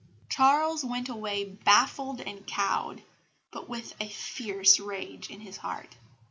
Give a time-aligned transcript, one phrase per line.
[0.29, 3.03] Charles went away baffled and cowed,
[3.51, 5.95] but with a fierce rage in his heart.